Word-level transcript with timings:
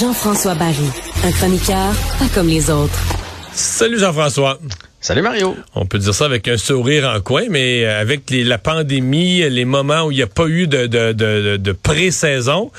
Jean-François 0.00 0.54
Barry, 0.54 0.74
un 1.24 1.32
chroniqueur 1.32 1.92
pas 2.18 2.28
comme 2.34 2.48
les 2.48 2.70
autres. 2.70 2.98
Salut 3.52 3.98
Jean-François. 3.98 4.58
Salut 5.02 5.20
Mario. 5.20 5.54
On 5.74 5.84
peut 5.84 5.98
dire 5.98 6.14
ça 6.14 6.24
avec 6.24 6.48
un 6.48 6.56
sourire 6.56 7.12
en 7.14 7.20
coin, 7.20 7.44
mais 7.50 7.84
avec 7.84 8.30
la 8.30 8.56
pandémie, 8.56 9.48
les 9.50 9.64
moments 9.66 10.04
où 10.04 10.12
il 10.12 10.16
n'y 10.16 10.22
a 10.22 10.26
pas 10.26 10.46
eu 10.46 10.66
de, 10.66 10.86
de, 10.86 11.12
de, 11.12 11.58
de 11.58 11.72
pré-saison, 11.72 12.70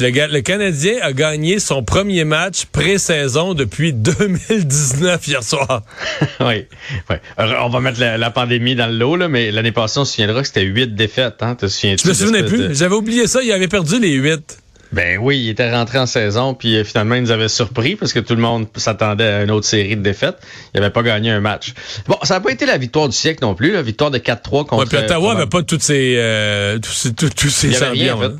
le, 0.00 0.32
le, 0.32 0.40
Canadien 0.40 0.94
a 1.02 1.12
gagné 1.12 1.58
son 1.58 1.82
premier 1.82 2.24
match 2.24 2.66
pré-saison 2.66 3.54
depuis 3.54 3.92
2019 3.94 5.26
hier 5.26 5.42
soir. 5.42 5.82
oui, 6.40 6.66
oui. 7.10 7.16
On 7.38 7.68
va 7.68 7.80
mettre 7.80 8.00
la, 8.00 8.30
pandémie 8.30 8.74
dans 8.74 8.86
le 8.86 8.96
lot, 8.96 9.16
là, 9.16 9.28
mais 9.28 9.50
l'année 9.50 9.72
passée, 9.72 9.98
on 10.00 10.04
se 10.04 10.12
souviendra 10.12 10.42
que 10.42 10.48
c'était 10.48 10.62
huit 10.62 10.94
défaites. 10.94 11.42
Hein? 11.42 11.54
Te 11.54 11.68
souviens 11.68 11.96
Je 12.02 12.08
me 12.08 12.14
souvenais 12.14 12.44
plus. 12.44 12.76
J'avais 12.76 12.94
oublié 12.94 13.26
ça. 13.26 13.42
Il 13.42 13.50
avait 13.52 13.68
perdu 13.68 13.98
les 14.00 14.12
huit. 14.12 14.58
Ben 14.92 15.18
oui, 15.20 15.40
il 15.40 15.48
était 15.48 15.70
rentré 15.70 15.98
en 15.98 16.06
saison, 16.06 16.54
puis 16.54 16.76
euh, 16.76 16.84
finalement, 16.84 17.16
il 17.16 17.22
nous 17.22 17.30
avait 17.32 17.48
surpris 17.48 17.96
parce 17.96 18.12
que 18.12 18.20
tout 18.20 18.36
le 18.36 18.40
monde 18.40 18.66
s'attendait 18.76 19.24
à 19.24 19.42
une 19.42 19.50
autre 19.50 19.66
série 19.66 19.96
de 19.96 20.02
défaites. 20.02 20.36
Il 20.74 20.80
n'avait 20.80 20.92
pas 20.92 21.02
gagné 21.02 21.30
un 21.30 21.40
match. 21.40 21.74
Bon, 22.06 22.16
ça 22.22 22.34
n'a 22.34 22.40
pas 22.40 22.52
été 22.52 22.66
la 22.66 22.78
victoire 22.78 23.08
du 23.08 23.16
siècle 23.16 23.40
non 23.42 23.54
plus, 23.54 23.72
la 23.72 23.82
victoire 23.82 24.10
de 24.10 24.18
4-3 24.18 24.66
contre... 24.66 24.76
Ouais, 24.78 24.86
puis 24.86 24.98
Ottawa 24.98 25.34
n'avait 25.34 25.46
pas 25.46 25.62
toutes 25.62 25.84
euh, 25.90 26.78
tous 26.78 26.92
ces, 26.92 27.12
tous, 27.12 27.50
ces 27.50 27.72
champions. 27.72 28.38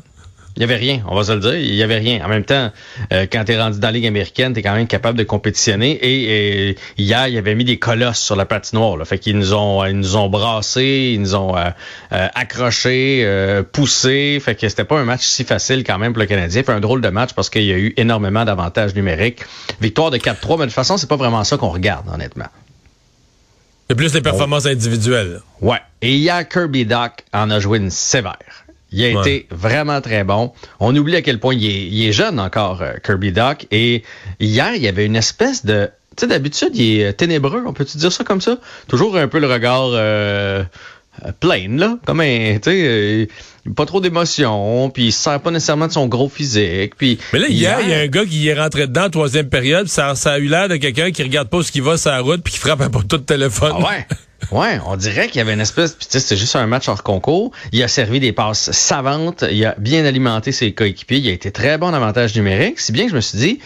Il 0.57 0.61
y 0.61 0.63
avait 0.63 0.75
rien, 0.75 1.03
on 1.07 1.15
va 1.15 1.23
se 1.23 1.31
le 1.33 1.39
dire. 1.39 1.53
Il 1.53 1.75
y 1.75 1.83
avait 1.83 1.99
rien. 1.99 2.25
En 2.25 2.29
même 2.29 2.43
temps, 2.43 2.71
euh, 3.13 3.27
quand 3.31 3.43
tu 3.45 3.51
es 3.51 3.61
rendu 3.61 3.79
dans 3.79 3.89
la 3.89 3.91
Ligue 3.91 4.07
américaine, 4.07 4.53
tu 4.53 4.59
es 4.59 4.63
quand 4.63 4.73
même 4.73 4.87
capable 4.87 5.15
de 5.15 5.23
compétitionner. 5.23 5.91
Et, 6.01 6.75
hier, 6.97 7.27
il 7.27 7.37
avait 7.37 7.53
mis 7.53 7.63
des 7.63 7.77
colosses 7.77 8.19
sur 8.19 8.35
la 8.35 8.45
patinoire. 8.45 8.97
Là. 8.97 9.05
Fait 9.05 9.19
qu'ils 9.19 9.37
nous 9.37 9.53
ont 9.53 9.85
ils 9.85 9.95
nous 9.95 10.15
ont 10.15 10.29
brassés, 10.29 11.11
ils 11.13 11.21
nous 11.21 11.35
ont 11.35 11.55
euh, 11.55 11.69
euh, 12.11 12.27
accrochés, 12.33 13.23
poussés. 13.71 14.39
Fait 14.43 14.55
que 14.55 14.67
c'était 14.67 14.83
pas 14.83 14.97
un 14.97 15.05
match 15.05 15.27
si 15.27 15.43
facile 15.43 15.83
quand 15.83 15.99
même 15.99 16.13
pour 16.13 16.21
le 16.21 16.27
Canadien. 16.27 16.63
Fait 16.63 16.71
un 16.71 16.79
drôle 16.79 17.01
de 17.01 17.09
match 17.09 17.33
parce 17.33 17.51
qu'il 17.51 17.63
y 17.63 17.71
a 17.71 17.77
eu 17.77 17.93
énormément 17.95 18.43
d'avantages 18.43 18.95
numériques. 18.95 19.41
Victoire 19.79 20.09
de 20.09 20.17
4-3, 20.17 20.25
mais 20.31 20.57
de 20.57 20.63
toute 20.63 20.71
façon, 20.71 20.97
c'est 20.97 21.07
pas 21.07 21.17
vraiment 21.17 21.43
ça 21.43 21.57
qu'on 21.57 21.69
regarde, 21.69 22.07
honnêtement. 22.11 22.47
C'est 23.87 23.95
plus 23.95 24.11
les 24.11 24.21
performances 24.21 24.65
individuelles. 24.65 25.41
Ouais. 25.61 25.81
Et 26.01 26.15
hier, 26.15 26.49
Kirby 26.49 26.87
Doc 26.87 27.23
en 27.31 27.51
a 27.51 27.59
joué 27.59 27.77
une 27.77 27.91
sévère. 27.91 28.65
Il 28.91 29.03
a 29.03 29.21
été 29.21 29.47
vraiment 29.51 30.01
très 30.01 30.23
bon. 30.23 30.53
On 30.79 30.95
oublie 30.95 31.15
à 31.15 31.21
quel 31.21 31.39
point 31.39 31.53
il 31.53 32.05
est, 32.05 32.11
jeune 32.11 32.39
encore, 32.39 32.81
euh, 32.81 32.93
Kirby 33.03 33.31
Doc. 33.31 33.67
Et 33.71 34.03
hier, 34.39 34.75
il 34.75 34.81
y 34.81 34.87
avait 34.87 35.05
une 35.05 35.15
espèce 35.15 35.65
de... 35.65 35.89
Tu 36.15 36.21
sais, 36.21 36.27
d'habitude, 36.27 36.75
il 36.75 37.01
est 37.01 37.13
ténébreux, 37.13 37.63
on 37.65 37.73
peut-tu 37.73 37.97
dire 37.97 38.11
ça 38.11 38.23
comme 38.23 38.41
ça? 38.41 38.57
Toujours 38.87 39.17
un 39.17 39.27
peu 39.27 39.39
le 39.39 39.47
regard 39.47 39.89
euh, 39.91 40.63
plein, 41.39 41.67
là. 41.77 41.97
Comme 42.05 42.21
un, 42.21 42.55
tu 42.55 42.71
sais, 42.71 42.81
euh, 42.87 43.25
pas 43.75 43.85
trop 43.85 43.99
d'émotion, 43.99 44.89
puis 44.89 45.07
il 45.07 45.11
se 45.11 45.21
sert 45.21 45.39
pas 45.41 45.51
nécessairement 45.51 45.87
de 45.87 45.91
son 45.91 46.07
gros 46.07 46.29
physique. 46.29 46.95
Puis 46.97 47.19
Mais 47.33 47.39
là, 47.39 47.47
hier, 47.49 47.79
il 47.81 47.89
y 47.89 47.93
a 47.93 47.99
un 47.99 48.07
gars 48.07 48.25
qui 48.25 48.47
est 48.47 48.59
rentré 48.59 48.87
dedans 48.87 49.09
troisième 49.09 49.49
période, 49.49 49.87
ça, 49.87 50.15
ça 50.15 50.33
a 50.33 50.39
eu 50.39 50.47
l'air 50.47 50.69
de 50.69 50.77
quelqu'un 50.77 51.11
qui 51.11 51.23
regarde 51.23 51.49
pas 51.49 51.61
ce 51.61 51.71
qui 51.71 51.81
va 51.81 51.97
sur 51.97 52.11
la 52.11 52.21
route 52.21 52.41
puis 52.41 52.53
qui 52.53 52.59
frappe 52.59 52.81
un 52.81 52.89
poteau 52.89 53.17
de 53.17 53.23
téléphone. 53.23 53.73
Ah 53.75 53.89
ouais. 53.89 54.07
Ouais, 54.51 54.79
on 54.85 54.95
dirait 54.95 55.27
qu'il 55.27 55.39
y 55.39 55.41
avait 55.41 55.53
une 55.53 55.61
espèce, 55.61 55.93
puis 55.93 56.07
c'était 56.09 56.37
juste 56.37 56.55
un 56.55 56.67
match 56.67 56.87
hors 56.87 57.03
concours. 57.03 57.51
Il 57.71 57.83
a 57.83 57.87
servi 57.87 58.19
des 58.19 58.31
passes 58.31 58.71
savantes, 58.71 59.43
il 59.49 59.65
a 59.65 59.75
bien 59.77 60.05
alimenté 60.05 60.51
ses 60.51 60.73
coéquipiers, 60.73 61.17
il 61.17 61.27
a 61.29 61.33
été 61.33 61.51
très 61.51 61.77
bon 61.77 61.87
en 61.87 61.93
avantage 61.93 62.35
numérique, 62.35 62.79
si 62.79 62.91
bien 62.91 63.05
que 63.05 63.11
je 63.11 63.15
me 63.15 63.21
suis 63.21 63.37
dit, 63.37 63.59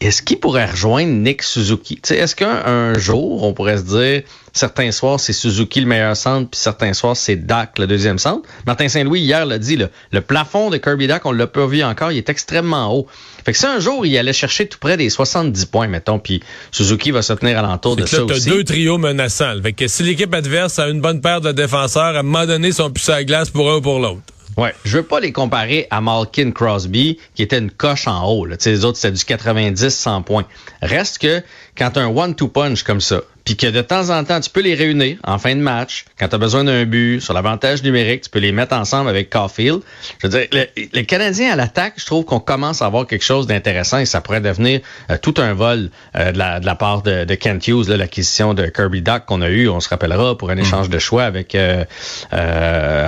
est-ce 0.00 0.22
qu'il 0.22 0.40
pourrait 0.40 0.64
rejoindre 0.64 1.12
Nick 1.12 1.42
Suzuki? 1.42 2.00
Est-ce 2.08 2.34
qu'un 2.34 2.98
jour, 2.98 3.42
on 3.42 3.52
pourrait 3.52 3.76
se 3.76 3.82
dire, 3.82 4.22
certains 4.54 4.92
soirs, 4.92 5.20
c'est 5.20 5.34
Suzuki 5.34 5.80
le 5.80 5.86
meilleur 5.86 6.16
centre, 6.16 6.48
puis 6.48 6.58
certains 6.58 6.94
soirs, 6.94 7.16
c'est 7.16 7.36
Dak 7.36 7.78
le 7.78 7.86
deuxième 7.86 8.18
centre? 8.18 8.48
Martin 8.66 8.88
Saint-Louis, 8.88 9.20
hier, 9.20 9.44
l'a 9.44 9.58
dit, 9.58 9.76
le 9.76 10.20
plafond 10.22 10.70
de 10.70 10.78
Kirby 10.78 11.06
Dak, 11.06 11.26
on 11.26 11.32
l'a 11.32 11.46
pas 11.46 11.66
vu 11.66 11.84
encore, 11.84 12.12
il 12.12 12.18
est 12.18 12.30
extrêmement 12.30 12.94
haut. 12.94 13.06
Fait 13.44 13.52
que 13.52 13.58
si 13.58 13.66
un 13.66 13.78
jour, 13.78 14.06
il 14.06 14.16
allait 14.16 14.32
chercher 14.32 14.66
tout 14.66 14.78
près 14.78 14.96
des 14.96 15.10
70 15.10 15.66
points, 15.66 15.86
mettons, 15.86 16.18
puis 16.18 16.42
Suzuki 16.70 17.10
va 17.10 17.20
se 17.20 17.34
tenir 17.34 17.58
alentour 17.58 17.96
de 17.96 18.06
ça 18.06 18.24
aussi. 18.24 18.48
deux 18.48 18.64
trios 18.64 18.96
menaçants. 18.96 19.60
Fait 19.62 19.74
que 19.74 19.86
si 19.86 20.02
l'équipe 20.02 20.32
adverse 20.32 20.78
a 20.78 20.88
une 20.88 21.02
bonne 21.02 21.20
paire 21.20 21.42
de 21.42 21.52
défenseurs, 21.52 22.16
à 22.16 22.20
un 22.20 22.22
moment 22.22 22.46
donné, 22.46 22.72
son 22.72 22.90
puissant 22.90 23.12
à 23.12 23.24
glace 23.24 23.50
pour 23.50 23.70
un 23.70 23.76
ou 23.76 23.80
pour 23.82 23.98
l'autre. 23.98 24.22
Ouais, 24.56 24.74
je 24.84 24.98
veux 24.98 25.02
pas 25.02 25.20
les 25.20 25.32
comparer 25.32 25.86
à 25.90 26.00
Malkin 26.00 26.50
Crosby, 26.50 27.18
qui 27.34 27.42
était 27.42 27.58
une 27.58 27.70
coche 27.70 28.06
en 28.06 28.24
haut. 28.26 28.44
Là. 28.44 28.56
Les 28.64 28.84
autres, 28.84 28.98
c'était 28.98 29.12
du 29.16 29.22
90-100 29.22 30.22
points. 30.24 30.44
Reste 30.82 31.18
que 31.18 31.42
quand 31.76 31.92
tu 31.92 31.98
as 31.98 32.02
un 32.02 32.08
one-two 32.08 32.48
punch 32.48 32.82
comme 32.82 33.00
ça, 33.00 33.22
puis 33.44 33.56
que 33.56 33.66
de 33.66 33.80
temps 33.80 34.10
en 34.10 34.22
temps, 34.24 34.40
tu 34.40 34.50
peux 34.50 34.60
les 34.60 34.74
réunir 34.74 35.16
en 35.24 35.38
fin 35.38 35.54
de 35.54 35.60
match, 35.60 36.04
quand 36.18 36.28
tu 36.28 36.34
as 36.34 36.38
besoin 36.38 36.64
d'un 36.64 36.84
but, 36.84 37.20
sur 37.20 37.32
l'avantage 37.32 37.82
numérique, 37.82 38.22
tu 38.22 38.30
peux 38.30 38.38
les 38.38 38.52
mettre 38.52 38.74
ensemble 38.74 39.08
avec 39.08 39.30
Caulfield. 39.30 39.80
Je 40.18 40.26
veux 40.26 40.38
dire, 40.38 40.66
les 40.92 41.06
Canadiens 41.06 41.52
à 41.52 41.56
l'attaque, 41.56 41.94
je 41.96 42.06
trouve 42.06 42.24
qu'on 42.24 42.40
commence 42.40 42.82
à 42.82 42.86
avoir 42.86 43.06
quelque 43.06 43.24
chose 43.24 43.46
d'intéressant 43.46 43.98
et 43.98 44.06
ça 44.06 44.20
pourrait 44.20 44.40
devenir 44.40 44.80
euh, 45.10 45.16
tout 45.20 45.34
un 45.38 45.54
vol 45.54 45.90
euh, 46.16 46.32
de, 46.32 46.38
la, 46.38 46.60
de, 46.60 46.66
la, 46.66 46.74
part 46.74 47.02
de, 47.02 47.24
de 47.24 47.34
Kent 47.34 47.66
Hughes, 47.66 47.88
l'acquisition 47.88 48.54
de 48.54 48.66
Kirby 48.66 49.02
Duck 49.02 49.24
qu'on 49.26 49.42
a 49.42 49.48
eu, 49.48 49.68
on 49.68 49.80
se 49.80 49.88
rappellera, 49.88 50.36
pour 50.36 50.50
un 50.50 50.56
mm. 50.56 50.60
échange 50.60 50.88
de 50.90 50.98
choix 50.98 51.24
avec 51.24 51.54
euh, 51.54 51.84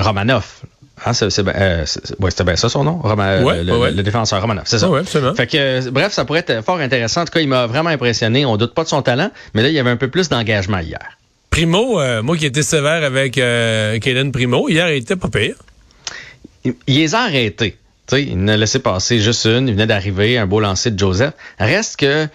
Romanoff. 0.01 0.63
Ah, 1.05 1.15
c'est 1.15 1.27
euh, 1.39 1.85
ouais, 2.21 2.31
c'était 2.31 2.45
bien 2.45 2.57
ça 2.57 2.69
son 2.69 2.85
nom, 2.85 3.03
le, 3.05 4.03
défenseur 4.03 4.41
Romanov, 4.41 4.65
c'est 4.67 4.79
ça? 4.79 4.89
Fait 5.35 5.47
que, 5.47 5.57
euh, 5.57 5.91
bref, 5.91 6.13
ça 6.13 6.25
pourrait 6.25 6.45
être 6.47 6.65
fort 6.65 6.79
intéressant. 6.79 7.23
En 7.23 7.25
tout 7.25 7.33
cas, 7.33 7.41
il 7.41 7.49
m'a 7.49 7.67
vraiment 7.67 7.91
impressionné. 7.91 8.47
On 8.47 8.57
doute 8.57 8.75
pas 8.75 8.85
de 8.85 8.89
son 8.89 9.03
talent, 9.03 9.31
mais 9.55 9.63
là, 9.63 9.69
il 9.69 9.75
y 9.75 9.79
avait 9.79 9.91
un 9.91 9.97
peu 9.97 10.09
plus 10.09 10.29
d'engagement 10.29 10.79
hier. 10.79 11.19
Primo, 11.51 12.01
euh, 12.01 12.23
moi 12.23 12.37
qui 12.37 12.47
étais 12.47 12.63
sévère 12.63 13.05
avec 13.05 13.37
euh, 13.39 13.99
Primo, 14.33 14.69
hier, 14.69 14.91
il 14.91 15.03
était 15.03 15.17
pas 15.17 15.29
pire. 15.29 15.57
Il, 16.65 16.75
les 16.87 17.15
a 17.15 17.23
arrêtés. 17.23 17.77
il 18.13 18.45
ne 18.45 18.57
laissé 18.57 18.79
passer 18.79 19.19
juste 19.19 19.45
une. 19.47 19.69
Il 19.69 19.75
venait 19.75 19.87
d'arriver, 19.87 20.39
un 20.39 20.47
beau 20.47 20.61
lancer 20.61 20.91
de 20.93 20.99
Joseph. 20.99 21.35
Reste 21.59 21.97
que 21.97 22.29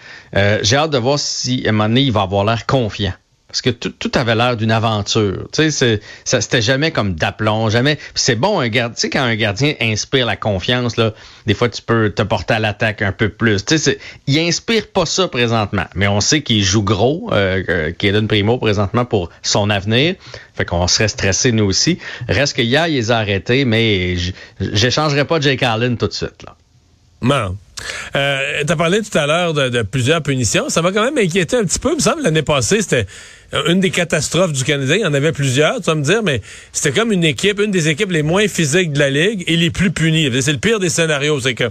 j'ai 0.62 0.76
hâte 0.76 0.90
de 0.90 0.98
voir 0.98 1.18
si 1.18 1.64
à 1.66 1.70
un 1.70 1.72
moment 1.72 1.88
donné, 1.88 2.02
il 2.02 2.12
va 2.12 2.22
avoir 2.22 2.44
l'air 2.44 2.66
confiant. 2.66 3.14
Parce 3.48 3.62
que 3.62 3.70
tout, 3.70 4.10
avait 4.14 4.34
l'air 4.34 4.58
d'une 4.58 4.70
aventure. 4.70 5.48
Tu 5.52 5.70
sais, 5.70 6.00
ça 6.24 6.40
c'était 6.42 6.60
jamais 6.60 6.90
comme 6.90 7.14
d'aplomb, 7.14 7.70
jamais. 7.70 7.98
C'est 8.14 8.34
bon 8.34 8.60
un 8.60 8.68
gardien. 8.68 8.94
Tu 8.94 9.00
sais, 9.00 9.10
quand 9.10 9.22
un 9.22 9.36
gardien 9.36 9.72
inspire 9.80 10.26
la 10.26 10.36
confiance, 10.36 10.98
là, 10.98 11.14
des 11.46 11.54
fois 11.54 11.70
tu 11.70 11.80
peux 11.80 12.10
te 12.10 12.20
porter 12.20 12.54
à 12.54 12.58
l'attaque 12.58 13.00
un 13.00 13.12
peu 13.12 13.30
plus. 13.30 13.64
Tu 13.64 13.78
sais, 13.78 13.98
il 14.26 14.38
inspire 14.38 14.88
pas 14.88 15.06
ça 15.06 15.28
présentement, 15.28 15.86
mais 15.94 16.08
on 16.08 16.20
sait 16.20 16.42
qu'il 16.42 16.62
joue 16.62 16.82
gros, 16.82 17.30
euh, 17.32 17.90
Kaden 17.92 18.28
Primo 18.28 18.58
présentement 18.58 19.06
pour 19.06 19.30
son 19.42 19.70
avenir. 19.70 20.16
Fait 20.54 20.66
qu'on 20.66 20.86
serait 20.86 21.08
stressé 21.08 21.50
nous 21.50 21.64
aussi. 21.64 21.98
Reste 22.28 22.54
que 22.54 22.62
hier, 22.62 22.86
il 22.86 22.96
les 22.96 23.10
a 23.10 23.16
arrêtés, 23.16 23.64
mais 23.64 24.16
j'échangerai 24.60 25.24
pas 25.24 25.40
Jake 25.40 25.62
Allen 25.62 25.96
tout 25.96 26.08
de 26.08 26.12
suite 26.12 26.42
là. 26.44 26.54
Non. 27.22 27.56
Euh, 28.16 28.64
tu 28.66 28.76
parlé 28.76 29.00
tout 29.02 29.16
à 29.16 29.26
l'heure 29.26 29.54
de, 29.54 29.82
plusieurs 29.82 30.22
punitions. 30.22 30.68
Ça 30.68 30.82
m'a 30.82 30.92
quand 30.92 31.04
même 31.04 31.18
inquiété 31.18 31.56
un 31.56 31.64
petit 31.64 31.78
peu. 31.78 31.90
Il 31.92 31.96
me 31.96 32.00
semble 32.00 32.22
l'année 32.22 32.42
passée, 32.42 32.82
c'était 32.82 33.06
une 33.66 33.80
des 33.80 33.90
catastrophes 33.90 34.52
du 34.52 34.64
Canadien. 34.64 34.96
Il 34.96 35.02
y 35.02 35.06
en 35.06 35.14
avait 35.14 35.32
plusieurs, 35.32 35.76
tu 35.76 35.84
vas 35.84 35.94
me 35.94 36.02
dire, 36.02 36.22
mais 36.22 36.42
c'était 36.72 36.98
comme 36.98 37.12
une 37.12 37.24
équipe, 37.24 37.60
une 37.60 37.70
des 37.70 37.88
équipes 37.88 38.10
les 38.10 38.22
moins 38.22 38.46
physiques 38.46 38.92
de 38.92 38.98
la 38.98 39.10
Ligue 39.10 39.44
et 39.46 39.56
les 39.56 39.70
plus 39.70 39.90
punies. 39.90 40.30
C'est 40.42 40.52
le 40.52 40.58
pire 40.58 40.80
des 40.80 40.90
scénarios. 40.90 41.40
C'est 41.40 41.54
que 41.54 41.70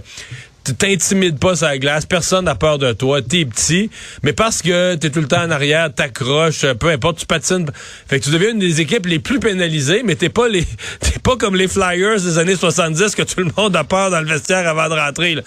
t'intimides 0.74 1.38
pas 1.38 1.56
sur 1.56 1.66
la 1.66 1.78
glace, 1.78 2.06
personne 2.06 2.44
n'a 2.44 2.54
peur 2.54 2.78
de 2.78 2.92
toi, 2.92 3.22
t'es 3.22 3.44
petit, 3.44 3.90
mais 4.22 4.32
parce 4.32 4.62
que 4.62 4.94
t'es 4.96 5.10
tout 5.10 5.20
le 5.20 5.28
temps 5.28 5.42
en 5.42 5.50
arrière, 5.50 5.92
t'accroches, 5.92 6.66
peu 6.74 6.88
importe, 6.88 7.18
tu 7.18 7.26
patines. 7.26 7.66
Fait 8.08 8.20
que 8.20 8.24
tu 8.24 8.30
deviens 8.30 8.50
une 8.50 8.58
des 8.58 8.80
équipes 8.80 9.06
les 9.06 9.18
plus 9.18 9.40
pénalisées, 9.40 10.02
mais 10.04 10.14
t'es 10.14 10.28
pas 10.28 10.48
les 10.48 10.64
t'es 11.00 11.18
pas 11.22 11.36
comme 11.36 11.56
les 11.56 11.68
Flyers 11.68 12.20
des 12.20 12.38
années 12.38 12.56
70 12.56 13.14
que 13.14 13.22
tout 13.22 13.40
le 13.40 13.50
monde 13.56 13.76
a 13.76 13.84
peur 13.84 14.10
dans 14.10 14.20
le 14.20 14.26
vestiaire 14.26 14.66
avant 14.66 14.88
de 14.88 15.00
rentrer. 15.00 15.34
Là. 15.34 15.42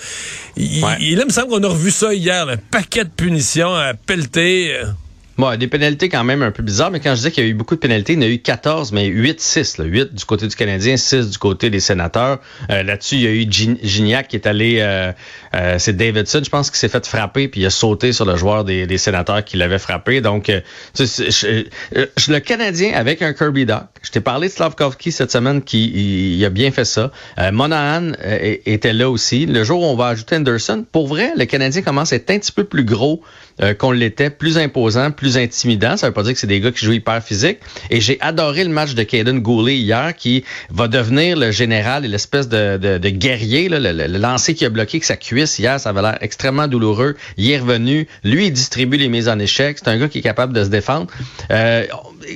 Il, 0.57 0.83
il, 0.99 1.25
me 1.25 1.31
semble 1.31 1.49
qu'on 1.49 1.63
a 1.63 1.67
revu 1.67 1.91
ça 1.91 2.13
hier, 2.13 2.47
un 2.47 2.57
paquet 2.57 3.03
de 3.03 3.09
punitions 3.09 3.73
à 3.73 3.93
pelleter. 3.93 4.77
Euh. 5.39 5.41
Bon, 5.41 5.57
des 5.57 5.67
pénalités 5.67 6.09
quand 6.09 6.23
même 6.23 6.41
un 6.43 6.51
peu 6.51 6.63
bizarres, 6.63 6.91
mais 6.91 6.99
quand 6.99 7.11
je 7.11 7.17
disais 7.17 7.31
qu'il 7.31 7.43
y 7.43 7.47
a 7.47 7.49
eu 7.49 7.53
beaucoup 7.53 7.75
de 7.75 7.79
pénalités, 7.79 8.13
il 8.13 8.21
y 8.21 8.25
en 8.25 8.27
a 8.27 8.31
eu 8.31 8.39
14, 8.39 8.91
mais 8.91 9.07
8-6. 9.07 9.81
8 9.83 10.13
du 10.13 10.25
côté 10.25 10.47
du 10.47 10.55
Canadien, 10.55 10.97
6 10.97 11.29
du 11.29 11.37
côté 11.37 11.69
des 11.69 11.79
sénateurs. 11.79 12.39
Euh, 12.69 12.83
là-dessus, 12.83 13.15
il 13.15 13.21
y 13.21 13.27
a 13.27 13.31
eu 13.31 13.47
Gignac 13.49 14.27
qui 14.27 14.35
est 14.35 14.47
allé, 14.47 14.77
euh, 14.79 15.11
euh, 15.55 15.75
c'est 15.79 15.95
Davidson, 15.95 16.41
je 16.43 16.49
pense, 16.49 16.69
qui 16.69 16.77
s'est 16.77 16.89
fait 16.89 17.05
frapper, 17.05 17.47
puis 17.47 17.61
il 17.61 17.65
a 17.65 17.69
sauté 17.69 18.13
sur 18.13 18.25
le 18.25 18.35
joueur 18.35 18.63
des, 18.63 18.97
sénateurs 18.97 19.43
qui 19.43 19.57
l'avait 19.57 19.79
frappé. 19.79 20.21
Donc, 20.21 20.51
je, 20.95 21.65
le 22.27 22.39
Canadien 22.39 22.93
avec 22.93 23.21
un 23.21 23.33
Kirby 23.33 23.65
Doc. 23.65 23.83
Je 24.03 24.11
t'ai 24.11 24.21
parlé 24.21 24.47
de 24.47 24.53
Slavkovski 24.53 25.11
cette 25.11 25.31
semaine 25.31 25.61
qui 25.61 26.37
il, 26.37 26.45
a 26.45 26.49
bien 26.49 26.71
fait 26.71 26.85
ça. 26.85 27.11
Monahan 27.51 28.11
était 28.65 28.93
là 28.93 29.09
aussi. 29.09 29.45
Le 29.45 29.63
jour 29.63 29.81
où 29.81 29.85
on 29.85 29.95
va 29.95 30.07
ajouter 30.07 30.35
Anderson, 30.35 30.85
pour 30.91 31.07
vrai, 31.07 31.31
le 31.35 31.45
Canadien 31.45 31.81
commence 31.81 32.13
à 32.13 32.17
être 32.17 32.29
un 32.29 32.37
petit 32.37 32.51
peu 32.51 32.63
plus 32.63 32.83
gros 32.83 33.23
euh, 33.61 33.73
qu'on 33.73 33.91
l'était, 33.91 34.29
plus 34.29 34.57
imposant, 34.57 35.11
plus 35.11 35.37
intimidant. 35.37 35.97
Ça 35.97 36.07
veut 36.07 36.13
pas 36.13 36.23
dire 36.23 36.33
que 36.33 36.39
c'est 36.39 36.47
des 36.47 36.59
gars 36.59 36.71
qui 36.71 36.85
jouent 36.85 36.93
hyper 36.93 37.23
physique. 37.23 37.59
Et 37.89 38.01
j'ai 38.01 38.17
adoré 38.21 38.63
le 38.63 38.69
match 38.69 38.93
de 38.93 39.03
Caden 39.03 39.39
Goulet 39.39 39.77
hier, 39.77 40.15
qui 40.15 40.43
va 40.69 40.87
devenir 40.87 41.37
le 41.37 41.51
général 41.51 42.05
et 42.05 42.07
l'espèce 42.07 42.47
de, 42.47 42.77
de, 42.77 42.97
de, 42.97 43.09
guerrier, 43.09 43.69
là, 43.69 43.79
le, 43.79 43.91
le, 43.91 44.17
lancer 44.17 44.53
qui 44.53 44.65
a 44.65 44.69
bloqué 44.69 44.97
avec 44.97 45.03
sa 45.03 45.17
cuisse 45.17 45.59
hier, 45.59 45.79
ça 45.79 45.89
avait 45.89 46.01
l'air 46.01 46.17
extrêmement 46.21 46.67
douloureux. 46.67 47.15
Il 47.37 47.49
est 47.49 47.59
revenu, 47.59 48.07
lui, 48.23 48.47
il 48.47 48.53
distribue 48.53 48.97
les 48.97 49.09
mises 49.09 49.29
en 49.29 49.39
échec. 49.39 49.77
C'est 49.79 49.89
un 49.89 49.97
gars 49.97 50.07
qui 50.07 50.19
est 50.19 50.23
capable 50.23 50.53
de 50.53 50.63
se 50.63 50.69
défendre. 50.69 51.07
Euh, 51.51 51.85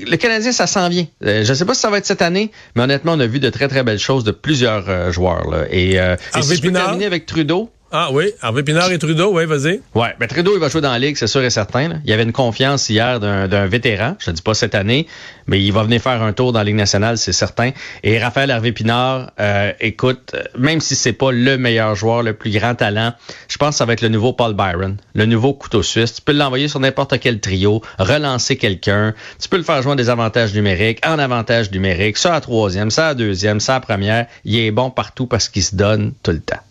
le 0.07 0.15
Canadien, 0.17 0.51
ça 0.51 0.67
s'en 0.67 0.89
vient. 0.89 1.05
Euh, 1.23 1.43
je 1.43 1.49
ne 1.49 1.55
sais 1.55 1.65
pas 1.65 1.73
si 1.73 1.81
ça 1.81 1.89
va 1.89 1.97
être 1.97 2.05
cette 2.05 2.21
année, 2.21 2.51
mais 2.75 2.83
honnêtement, 2.83 3.13
on 3.13 3.19
a 3.19 3.27
vu 3.27 3.39
de 3.39 3.49
très, 3.49 3.67
très 3.67 3.83
belles 3.83 3.99
choses 3.99 4.23
de 4.23 4.31
plusieurs 4.31 4.89
euh, 4.89 5.11
joueurs. 5.11 5.49
Là. 5.49 5.65
Et, 5.69 5.99
euh, 5.99 6.15
et 6.37 6.41
si 6.41 6.55
je 6.55 6.61
peux 6.61 6.71
terminer 6.71 7.05
avec 7.05 7.25
Trudeau, 7.25 7.69
ah 7.97 8.09
oui, 8.11 8.33
Harvey 8.41 8.61
Pinard 8.61 8.91
et 8.91 8.99
Trudeau, 8.99 9.31
oui, 9.33 9.45
vas-y. 9.45 9.79
Ouais, 9.93 10.13
ben 10.19 10.27
Trudeau, 10.27 10.51
il 10.53 10.59
va 10.59 10.67
jouer 10.67 10.81
dans 10.81 10.91
la 10.91 10.99
Ligue, 10.99 11.15
c'est 11.15 11.27
sûr 11.27 11.41
et 11.41 11.49
certain. 11.49 12.01
Il 12.03 12.09
y 12.09 12.11
avait 12.11 12.23
une 12.23 12.33
confiance 12.33 12.89
hier 12.89 13.21
d'un 13.21 13.67
vétéran, 13.67 14.17
je 14.19 14.31
ne 14.31 14.35
dis 14.35 14.41
pas 14.41 14.53
cette 14.53 14.75
année, 14.75 15.07
mais 15.47 15.61
il 15.61 15.71
va 15.71 15.83
venir 15.83 16.01
faire 16.01 16.21
un 16.21 16.33
tour 16.33 16.51
dans 16.51 16.59
la 16.59 16.65
Ligue 16.65 16.75
nationale, 16.75 17.17
c'est 17.17 17.31
certain. 17.31 17.71
Et 18.03 18.19
Raphaël 18.19 18.51
Harvey 18.51 18.73
Pinard, 18.73 19.31
euh, 19.39 19.71
écoute, 19.79 20.35
même 20.57 20.81
si 20.81 20.93
c'est 20.93 21.13
pas 21.13 21.31
le 21.31 21.57
meilleur 21.57 21.95
joueur, 21.95 22.21
le 22.21 22.33
plus 22.33 22.51
grand 22.51 22.75
talent, 22.75 23.13
je 23.47 23.57
pense 23.57 23.69
que 23.69 23.75
ça 23.75 23.85
va 23.85 23.93
être 23.93 24.01
le 24.01 24.09
nouveau 24.09 24.33
Paul 24.33 24.53
Byron, 24.53 24.97
le 25.13 25.25
nouveau 25.25 25.53
couteau 25.53 25.81
suisse. 25.81 26.15
Tu 26.15 26.21
peux 26.21 26.33
l'envoyer 26.33 26.67
sur 26.67 26.81
n'importe 26.81 27.17
quel 27.21 27.39
trio, 27.39 27.81
relancer 27.97 28.57
quelqu'un, 28.57 29.13
tu 29.41 29.47
peux 29.47 29.57
le 29.57 29.63
faire 29.63 29.81
jouer 29.81 29.95
des 29.95 30.09
avantages 30.09 30.53
numériques, 30.53 30.99
en 31.07 31.17
avantage 31.17 31.71
numérique, 31.71 32.17
ça 32.17 32.35
à 32.35 32.41
troisième, 32.41 32.91
ça 32.91 33.07
à 33.07 33.13
deuxième, 33.13 33.61
ça 33.61 33.75
à 33.75 33.79
première. 33.79 34.25
Il 34.43 34.57
est 34.57 34.71
bon 34.71 34.89
partout 34.89 35.27
parce 35.27 35.47
qu'il 35.47 35.63
se 35.63 35.77
donne 35.77 36.11
tout 36.21 36.31
le 36.31 36.41
temps. 36.41 36.64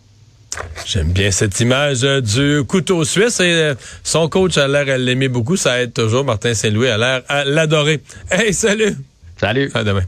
J'aime 0.85 1.11
bien 1.11 1.31
cette 1.31 1.59
image 1.59 2.03
euh, 2.03 2.21
du 2.21 2.63
couteau 2.63 3.03
suisse 3.03 3.39
et 3.39 3.51
euh, 3.51 3.75
son 4.03 4.29
coach 4.29 4.57
a 4.57 4.67
l'air 4.67 4.87
à 4.87 4.97
l'aimer 4.99 5.29
beaucoup. 5.29 5.57
Ça 5.57 5.81
aide 5.81 5.93
toujours. 5.93 6.23
Martin 6.23 6.53
Saint-Louis 6.53 6.89
a 6.89 6.97
l'air 6.97 7.23
à 7.27 7.43
l'adorer. 7.43 8.01
Hey, 8.29 8.53
salut! 8.53 8.95
Salut! 9.37 9.71
À 9.73 9.83
demain. 9.83 10.05